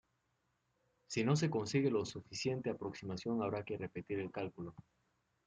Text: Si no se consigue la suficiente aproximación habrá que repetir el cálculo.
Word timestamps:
Si 1.07 1.23
no 1.23 1.35
se 1.35 1.51
consigue 1.51 1.91
la 1.91 2.03
suficiente 2.05 2.71
aproximación 2.71 3.43
habrá 3.43 3.63
que 3.63 3.77
repetir 3.77 4.17
el 4.17 4.31
cálculo. 4.31 4.73